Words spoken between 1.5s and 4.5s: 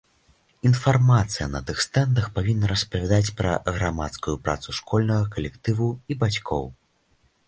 на тых стэндах павінна распавядаць пра грамадскую